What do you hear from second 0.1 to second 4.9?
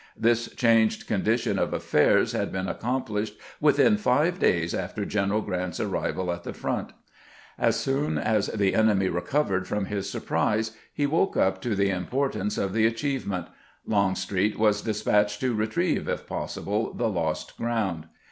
This changed condition of affairs had been accomplished within five days